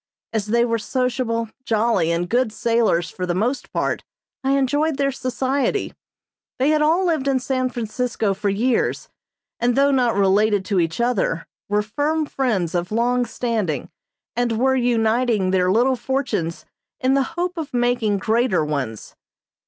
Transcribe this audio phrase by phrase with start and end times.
[0.33, 4.03] As they were sociable, jolly, and good sailors for the most part,
[4.43, 5.93] I enjoyed their society.
[6.57, 9.09] They had all lived in San Francisco for years,
[9.59, 13.91] and though not related to each other, were firm friends of long standing
[14.35, 16.65] and were uniting their little fortunes
[16.99, 19.15] in the hope of making greater ones.